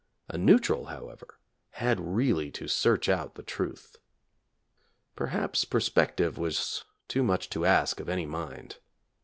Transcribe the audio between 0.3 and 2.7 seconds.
neutral, however, had really to